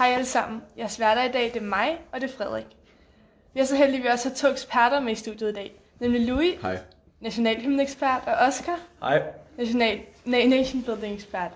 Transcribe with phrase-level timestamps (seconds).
[0.00, 0.62] Hej alle sammen.
[0.76, 2.66] Jeg sværter i dag, det er mig, og det er Frederik.
[3.54, 5.72] Vi er så heldige, at vi også har to eksperter med i studiet i dag,
[5.98, 6.78] nemlig Louis, Hej.
[7.20, 9.22] nationalhymneekspert, og Oscar, Hej.
[9.58, 11.50] national, na- nation building ekspert.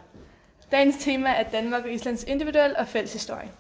[0.71, 3.51] Dagens tema er Danmark og Islands individuelle og fælles historie.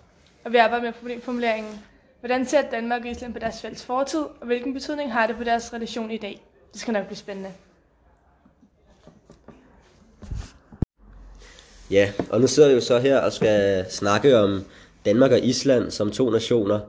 [0.44, 1.84] Og vi arbejder med problemformuleringen,
[2.20, 5.44] hvordan ser Danmark og Island på deres fælles fortid, og hvilken betydning har det på
[5.44, 6.40] deres relation i dag?
[6.72, 7.52] Det skal nok blive spændende.
[11.90, 14.64] Ja, og nu sidder vi jo så her og skal snakke om
[15.04, 16.80] Danmark og Island som to nationer.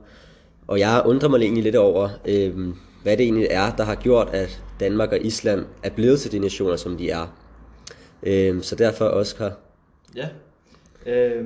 [0.66, 4.28] Og jeg undrer mig egentlig lidt over, øh, hvad det egentlig er, der har gjort,
[4.32, 7.26] at Danmark og Island er blevet til de nationer, som de er.
[8.22, 9.52] Øh, så derfor, Oscar.
[10.16, 10.28] Ja.
[11.06, 11.44] øh,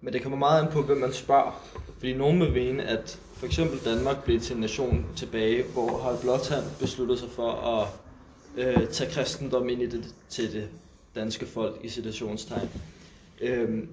[0.00, 1.62] men det kommer meget an på, hvem man spørger.
[1.98, 6.20] Fordi nogen vil mene, at for eksempel Danmark blev til en nation tilbage, hvor Harald
[6.20, 7.88] Blåtand besluttede sig for at
[8.56, 10.68] øh, tage kristendom ind i det, til det
[11.16, 12.68] danske folk i situationstegn.
[13.40, 13.88] Øhm,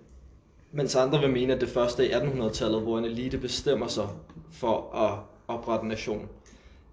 [0.71, 4.07] mens andre vil mene, at det første er i 1800-tallet, hvor en elite bestemmer sig
[4.51, 6.27] for at oprette en nation.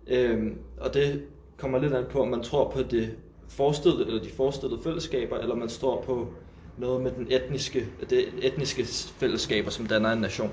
[0.07, 1.23] Øhm, og det
[1.57, 3.17] kommer lidt an på, om man tror på det
[3.49, 6.29] forestillede, eller de forestillede fællesskaber, eller man står på
[6.77, 8.85] noget med den etniske, det etniske
[9.19, 10.51] fællesskaber, som danner en nation.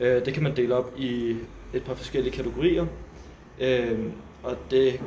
[0.00, 1.36] Øh, det kan man dele op i
[1.74, 2.86] et par forskellige kategorier,
[3.58, 3.98] øh,
[4.42, 5.00] og det,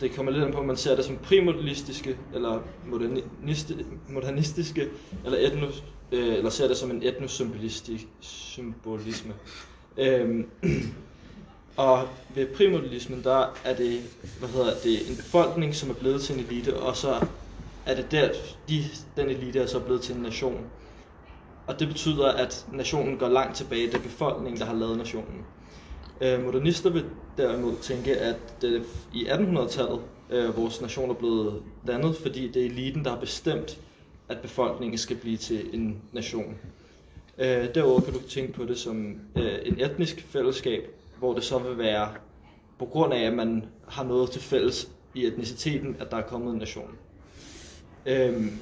[0.00, 3.74] det kommer lidt an på, om man ser det som primordialistiske, eller moderniste,
[4.08, 4.88] modernistiske,
[5.24, 9.34] eller, etnos, øh, eller ser det som en etnosymbolistisk symbolisme.
[9.96, 10.46] Øhm,
[11.76, 14.02] og ved primordialismen, der er det,
[14.38, 17.26] hvad hedder det, en befolkning, som er blevet til en elite, og så
[17.86, 18.32] er det der,
[18.68, 18.84] de,
[19.16, 20.66] den elite er så blevet til en nation.
[21.66, 23.86] Og det betyder, at nationen går langt tilbage.
[23.86, 25.44] Det er befolkningen, der har lavet nationen.
[26.20, 27.04] Øh, modernister vil
[27.36, 28.82] derimod tænke, at det
[29.14, 33.78] i 1800-tallet øh, vores nation er blevet dannet, fordi det er eliten, der har bestemt,
[34.28, 36.58] at befolkningen skal blive til en nation.
[37.38, 40.82] Øh, derudover kan du tænke på det som øh, en etnisk fællesskab,
[41.18, 42.08] hvor det så vil være
[42.78, 46.52] på grund af, at man har noget til fælles i etniciteten, at der er kommet
[46.52, 46.90] en nation.
[48.06, 48.58] Øhm,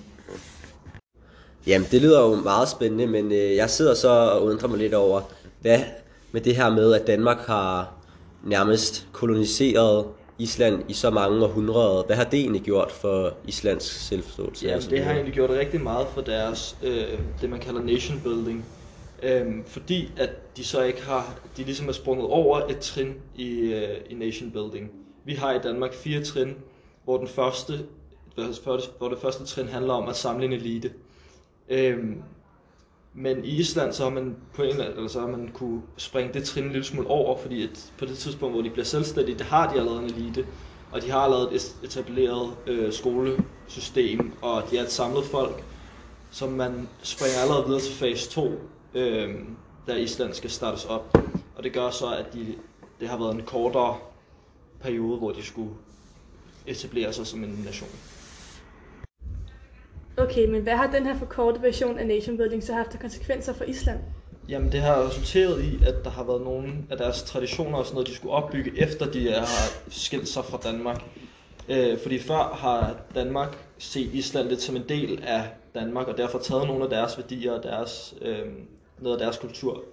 [1.67, 4.95] Jamen, det lyder jo meget spændende, men øh, jeg sidder så og undrer mig lidt
[4.95, 5.21] over,
[5.61, 5.81] hvad
[6.37, 7.93] med det her med, at Danmark har
[8.45, 10.07] nærmest koloniseret
[10.39, 12.07] Island i så mange århundreder.
[12.07, 14.67] Hvad har det egentlig gjort for Islands selvforståelse?
[14.67, 18.21] ja, Altså, det har egentlig gjort rigtig meget for deres, øh, det man kalder nation
[18.25, 18.65] building.
[19.23, 23.51] Øhm, fordi at de så ikke har, de ligesom er sprunget over et trin i,
[23.59, 24.91] øh, i nation building.
[25.25, 26.55] Vi har i Danmark fire trin,
[27.05, 27.73] hvor den første,
[28.99, 30.93] hvor det første trin handler om at samle en elite.
[31.69, 32.23] Øhm,
[33.19, 36.35] men i Island så har man på en eller eller så har man kunne springe
[36.35, 39.39] det trin en lille smule over, fordi at på det tidspunkt, hvor de bliver selvstændige,
[39.39, 40.47] det har de allerede en elite,
[40.93, 45.65] og de har allerede et etableret øh, skolesystem, og de er et samlet folk,
[46.31, 48.53] så man springer allerede videre til fase 2,
[48.95, 49.35] øh,
[49.87, 51.19] da Island skal startes op.
[51.57, 52.55] Og det gør så, at de,
[53.01, 53.97] det har været en kortere
[54.81, 55.71] periode, hvor de skulle
[56.67, 57.91] etablere sig som en nation.
[60.19, 63.53] Okay, men hvad har den her forkorte version af nation building så haft af konsekvenser
[63.53, 63.99] for Island?
[64.49, 67.95] Jamen det har resulteret i, at der har været nogle af deres traditioner og sådan
[67.95, 71.03] noget, de skulle opbygge efter de har skilt sig fra Danmark.
[71.69, 75.43] Øh, fordi før har Danmark set Island lidt som en del af
[75.75, 78.47] Danmark, og derfor taget nogle af deres værdier og deres, øh,
[78.99, 79.85] noget af deres kultur.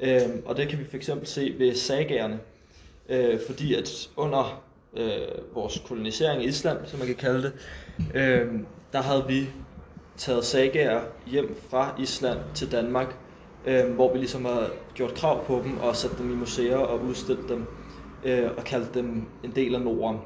[0.00, 2.40] Øh, og det kan vi fx se ved sagagerne,
[3.08, 4.62] øh, fordi at under
[4.96, 7.52] øh, vores kolonisering i Island, som man kan kalde det,
[8.14, 8.48] øh,
[8.92, 9.48] der havde vi
[10.16, 13.16] taget sagaer hjem fra Island til Danmark,
[13.64, 17.04] øh, hvor vi ligesom har gjort krav på dem og sat dem i museer og
[17.04, 17.66] udstillet dem
[18.24, 20.20] øh, og kaldt dem en del af Norden.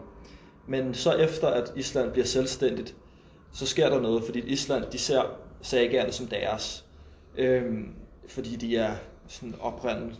[0.66, 2.94] Men så efter at Island bliver selvstændigt,
[3.52, 5.22] så sker der noget, fordi Island de ser
[5.62, 6.84] sagaerne som deres,
[7.38, 7.64] øh,
[8.28, 8.94] fordi de er
[9.28, 10.16] sådan oprindet,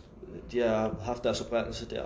[0.51, 2.03] de har haft deres oprindelse der.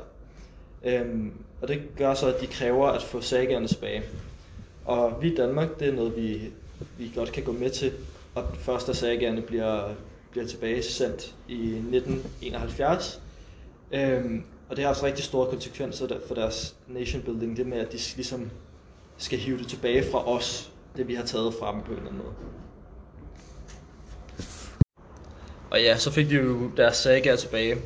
[0.84, 1.31] Øhm,
[1.62, 4.03] og det gør så, at de kræver at få sagerne tilbage.
[4.85, 6.41] Og vi i Danmark, det er noget, vi,
[6.97, 7.94] vi godt kan gå med til.
[8.35, 9.94] Og først, første sagerne bliver,
[10.31, 13.21] bliver tilbage sendt i 1971.
[13.94, 17.92] Øhm, og det har altså rigtig store konsekvenser for deres nation building, det med, at
[17.92, 18.50] de ligesom
[19.18, 22.09] skal hive det tilbage fra os, det vi har taget fra dem på en eller
[22.09, 22.36] anden måde.
[25.71, 27.77] Og ja, så fik de jo deres sager tilbage.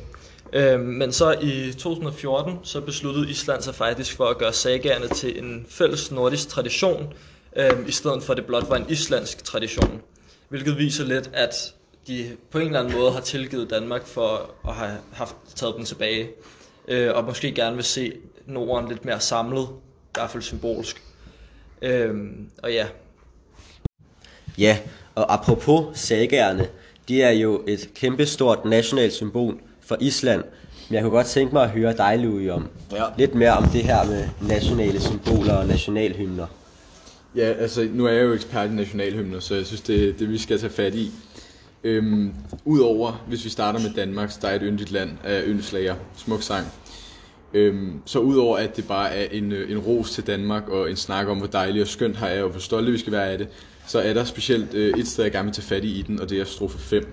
[0.54, 5.38] Øh, men så i 2014, så besluttede Island sig faktisk for at gøre sagerne til
[5.38, 7.12] en fælles nordisk tradition,
[7.56, 10.02] øhm, i stedet for at det blot var en islandsk tradition.
[10.48, 11.74] Hvilket viser lidt, at
[12.06, 15.84] de på en eller anden måde har tilgivet Danmark for at have haft taget dem
[15.84, 16.28] tilbage.
[16.88, 18.12] Øh, og måske gerne vil se
[18.46, 21.02] Norden lidt mere samlet, i hvert fald symbolsk.
[21.82, 22.86] Øhm, og ja,
[24.58, 24.78] Ja,
[25.14, 26.68] og apropos sagerne,
[27.08, 30.42] de er jo et kæmpestort nationalt symbol for Island.
[30.88, 33.04] Men jeg kunne godt tænke mig at høre dig, Louis, om Ja.
[33.18, 36.46] lidt mere om det her med nationale symboler og nationalhymner.
[37.36, 40.30] Ja, altså nu er jeg jo ekspert i nationalhymner, så jeg synes, det er det,
[40.30, 41.10] vi skal tage fat i.
[41.84, 42.32] Øhm,
[42.64, 46.66] Udover, hvis vi starter med Danmarks, der er et yndigt land af yndslager, smuk sang.
[47.54, 50.96] Øhm, så udover at det bare er en, øh, en ros til Danmark og en
[50.96, 53.38] snak om, hvor dejligt og skønt her er, og hvor stolte vi skal være af
[53.38, 53.48] det,
[53.86, 56.20] så er der specielt øh, et sted, jeg gerne vil tage fat i i den,
[56.20, 57.06] og det er strofe 5.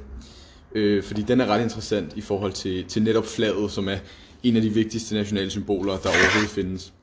[0.76, 3.98] Øh, fordi den er ret interessant i forhold til, til netop flaget, som er
[4.44, 6.94] en af de vigtigste nationale symboler, der overhovedet findes.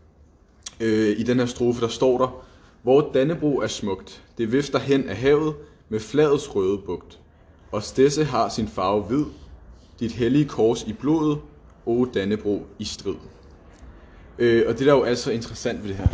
[0.81, 2.45] Øh, I den her strofe, der står der,
[2.83, 5.55] Hvor Dannebro er smukt, det vifter hen af havet
[5.89, 7.19] med flagets røde bugt.
[7.73, 9.25] Og stesse har sin farve hvid,
[10.01, 11.39] dit hellige kors i blodet,
[11.87, 13.15] o Dannebro i strid.
[14.39, 16.07] Øh, og det der er jo altså interessant ved det her,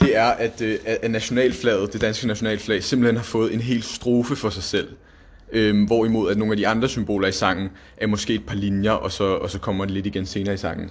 [0.00, 3.82] det er, at, øh, at at nationalflaget, det danske nationalflag, simpelthen har fået en hel
[3.82, 4.88] strofe for sig selv.
[5.52, 8.90] Øhm, hvorimod at nogle af de andre symboler i sangen er måske et par linjer,
[8.90, 10.90] og så, og så kommer det lidt igen senere i sangen.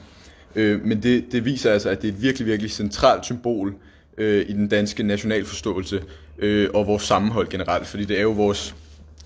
[0.55, 3.75] Øh, men det, det viser altså, at det er et virkelig, virkelig centralt symbol
[4.17, 6.03] øh, i den danske nationalforståelse
[6.39, 8.75] øh, og vores sammenhold generelt, fordi det er jo vores,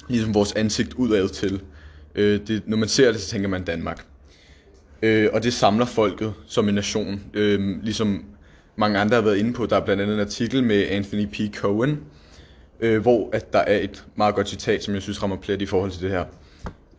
[0.08, 1.62] ligesom vores ansigt udad til.
[2.16, 4.06] Øh, det, når man ser det, så tænker man Danmark.
[5.02, 8.26] Øh, og det samler folket som en nation, øh, ligesom
[8.76, 9.66] mange andre har været inde på.
[9.66, 11.56] Der er blandt andet en artikel med Anthony P.
[11.56, 12.00] Cohen,
[12.80, 15.66] øh, hvor at der er et meget godt citat, som jeg synes rammer plet i
[15.66, 16.26] forhold til det her.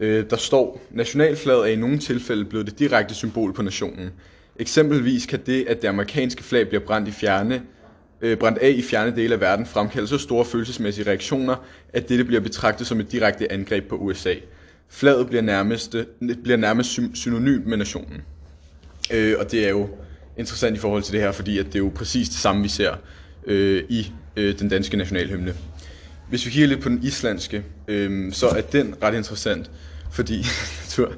[0.01, 4.11] Øh, der står, nationalflaget er i nogle tilfælde blevet det direkte symbol på nationen.
[4.57, 7.63] Eksempelvis kan det, at det amerikanske flag bliver brændt, i fjerne,
[8.21, 11.57] øh, brændt af i fjerne dele af verden, fremkalde så store følelsesmæssige reaktioner,
[11.93, 14.35] at dette bliver betragtet som et direkte angreb på USA.
[14.89, 15.97] Flaget bliver nærmest,
[16.43, 18.23] bliver nærmest synonym synonymt med nationen.
[19.13, 19.89] Øh, og det er jo
[20.37, 22.69] interessant i forhold til det her, fordi at det er jo præcis det samme, vi
[22.69, 22.95] ser
[23.47, 25.55] øh, i øh, den danske nationalhymne.
[26.29, 29.71] Hvis vi kigger lidt på den islandske, øh, så er den ret interessant,
[30.13, 30.45] fordi,
[30.83, 31.13] natur,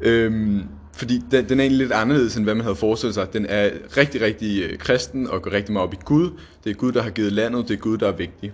[0.00, 0.60] øh,
[0.92, 3.32] fordi den, den er egentlig lidt anderledes, end hvad man havde forestillet sig.
[3.32, 6.30] Den er rigtig, rigtig øh, kristen og går rigtig meget op i Gud.
[6.64, 8.52] Det er Gud, der har givet landet, det er Gud, der er vigtig.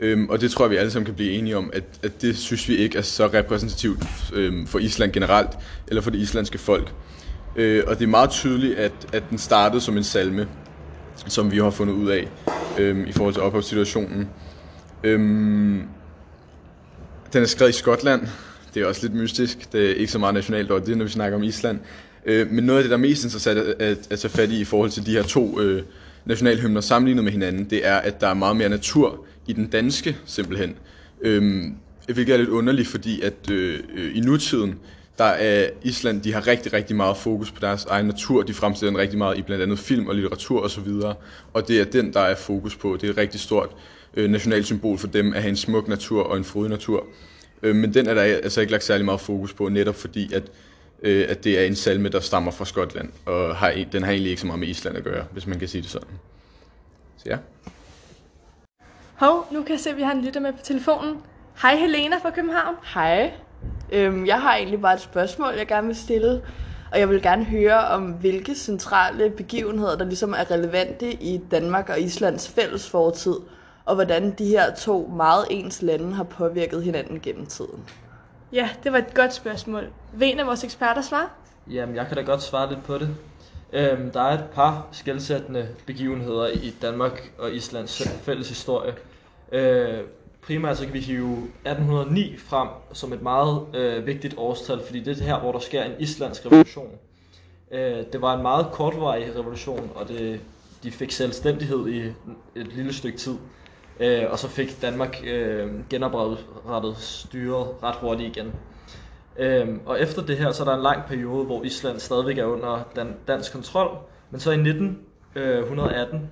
[0.00, 2.36] Øhm, og det tror jeg, vi alle sammen kan blive enige om, at, at det
[2.36, 4.02] synes vi ikke er så repræsentativt
[4.34, 5.50] øhm, for Island generelt,
[5.88, 6.92] eller for det islandske folk.
[7.56, 10.48] Øh, og det er meget tydeligt, at, at den startede som en salme,
[11.26, 12.28] som vi har fundet ud af
[12.78, 14.28] øhm, i forhold til opholdssituationen.
[15.04, 15.82] Øhm,
[17.32, 18.22] den er skrevet i Skotland.
[18.74, 19.72] Det er også lidt mystisk.
[19.72, 21.78] Det er ikke så meget nationalt over det, når vi snakker om Island.
[22.26, 24.60] Øh, men noget af det, der er mest interessant at, at, at tage fat i
[24.60, 25.82] i forhold til de her to øh,
[26.24, 30.16] nationalhymner sammenlignet med hinanden, det er, at der er meget mere natur i den danske,
[30.24, 30.76] simpelthen.
[31.20, 31.74] Øhm,
[32.12, 34.74] hvilket er lidt underligt, fordi at øh, øh, i nutiden,
[35.18, 38.42] der er Island, de har rigtig, rigtig meget fokus på deres egen natur.
[38.42, 40.64] De fremstiller den rigtig meget i blandt andet film og litteratur osv.
[40.64, 41.14] Og, så videre.
[41.52, 42.96] og det er den, der er fokus på.
[43.00, 43.70] Det er et rigtig stort
[44.16, 47.06] øh, nationalt symbol for dem at have en smuk natur og en frodig natur.
[47.62, 50.42] Øh, men den er der altså ikke lagt særlig meget fokus på, netop fordi, at,
[51.02, 54.30] øh, at det er en salme, der stammer fra Skotland, og har, den har egentlig
[54.30, 56.08] ikke så meget med Island at gøre, hvis man kan sige det sådan.
[57.16, 57.36] Så ja.
[59.14, 61.16] Hov, nu kan jeg se, at vi har en lytter med på telefonen.
[61.62, 62.74] Hej Helena fra København.
[62.94, 63.32] Hej.
[63.92, 66.42] Øhm, jeg har egentlig bare et spørgsmål, jeg gerne vil stille.
[66.92, 71.88] Og jeg vil gerne høre om, hvilke centrale begivenheder, der ligesom er relevante i Danmark
[71.88, 73.34] og Islands fælles fortid,
[73.84, 77.84] og hvordan de her to meget ens lande har påvirket hinanden gennem tiden.
[78.52, 79.84] Ja, det var et godt spørgsmål.
[80.12, 81.28] Vil en af vores eksperter svare?
[81.70, 83.08] Jamen, jeg kan da godt svare lidt på det.
[83.72, 88.94] Øhm, der er et par skældsættende begivenheder i Danmark og Islands fælles historie.
[89.52, 90.00] Øh,
[90.46, 95.20] primært så kan vi hive 1809 frem som et meget øh, vigtigt årstal, fordi det
[95.20, 96.90] er her, hvor der sker en islandsk revolution.
[97.70, 100.40] Øh, det var en meget kortvarig revolution, og det,
[100.82, 102.00] de fik selvstændighed i
[102.56, 103.34] et lille stykke tid.
[104.00, 108.52] Øh, og så fik Danmark øh, genoprettet styret ret hurtigt igen.
[109.38, 112.44] Øhm, og efter det her, så er der en lang periode, hvor Island stadigvæk er
[112.44, 113.98] under dan- dansk kontrol.
[114.30, 116.30] Men så i 1918,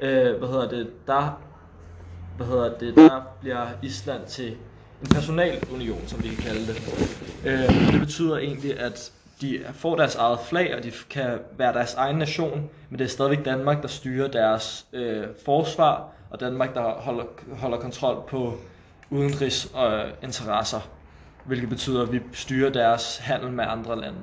[0.00, 1.40] øh, øh, hvad hedder det, der,
[2.36, 4.56] hvad hedder det, der bliver Island til
[5.02, 6.82] en personalunion, som vi kan kalde det.
[7.44, 11.94] Øh, det betyder egentlig, at de får deres eget flag, og de kan være deres
[11.94, 16.82] egen nation, men det er stadigvæk Danmark, der styrer deres øh, forsvar, og Danmark, der
[16.82, 18.58] holder, holder kontrol på
[19.10, 20.80] udenrigs og interesser
[21.44, 24.18] hvilket betyder, at vi styrer deres handel med andre lande.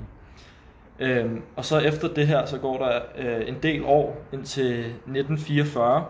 [0.99, 6.05] Øhm, og så efter det her, så går der øh, en del år indtil 1944,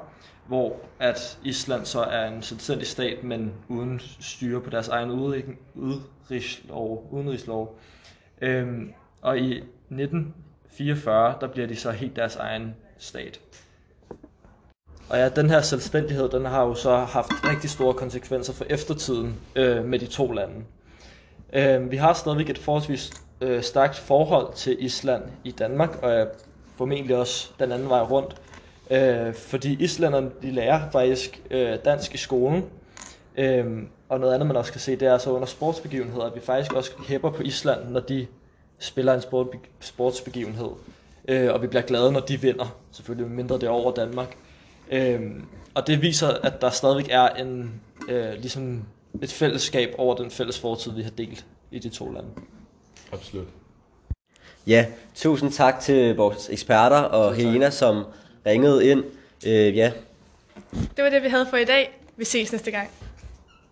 [0.47, 5.57] hvor at Island så er en selvstændig stat, men uden styre på deres egen udenrig-
[5.75, 7.07] udenrigslov.
[7.11, 7.79] udenrigslov.
[8.41, 9.51] Øhm, og i
[9.89, 13.39] 1944, der bliver de så helt deres egen stat.
[15.09, 19.35] og ja, den her selvstændighed, den har jo så haft rigtig store konsekvenser for eftertiden
[19.55, 20.55] øh, med de to lande.
[21.53, 26.27] Øh, vi har stadigvæk et forholdsvis øh, stærkt forhold til Island i Danmark, og øh,
[26.77, 28.41] formentlig også den anden vej rundt.
[28.91, 32.65] Øh, fordi islænderne, de lærer faktisk øh, dansk i skolen.
[33.37, 33.65] Øh,
[34.09, 36.73] og noget andet, man også kan se, det er så under sportsbegivenheder, at vi faktisk
[36.73, 38.27] også hæpper på Island, når de
[38.79, 39.47] spiller en sport,
[39.79, 40.69] sportsbegivenhed.
[41.27, 42.77] Øh, og vi bliver glade, når de vinder.
[42.91, 44.37] Selvfølgelig mindre det er over Danmark.
[44.91, 45.21] Øh,
[45.73, 48.83] og det viser, at der stadigvæk er en, øh, ligesom
[49.21, 52.29] et fællesskab over den fælles fortid, vi har delt i de to lande.
[53.11, 53.47] Absolut.
[54.67, 58.05] Ja, tusind tak til vores eksperter og Helena, som
[58.45, 59.03] ringede ind.
[59.47, 59.91] Øh, ja,
[60.95, 61.99] Det var det, vi havde for i dag.
[62.17, 62.89] Vi ses næste gang.